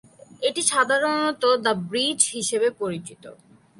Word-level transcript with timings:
এটি 0.41 0.61
সাধারণত 0.71 1.43
"the 1.63 1.73
bridge" 1.87 2.19
হিসাবে 2.35 2.69
পরিচিত। 2.81 3.23